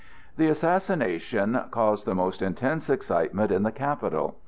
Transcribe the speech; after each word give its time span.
The 0.35 0.47
assassination 0.47 1.59
caused 1.69 2.07
the 2.07 2.15
most 2.15 2.41
intense 2.41 2.89
excitement 2.89 3.51
in 3.51 3.61
the 3.61 3.71
capital. 3.71 4.37